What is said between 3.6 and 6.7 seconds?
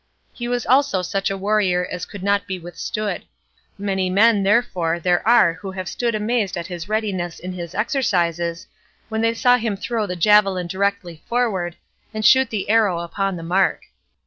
many men, therefore, there are who have stood amazed at